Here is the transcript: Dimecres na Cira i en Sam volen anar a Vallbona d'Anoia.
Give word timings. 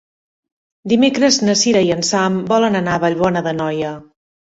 Dimecres 0.93 1.37
na 1.45 1.55
Cira 1.65 1.85
i 1.89 1.93
en 1.99 2.03
Sam 2.09 2.43
volen 2.57 2.83
anar 2.83 2.99
a 2.99 3.07
Vallbona 3.07 3.49
d'Anoia. 3.51 3.97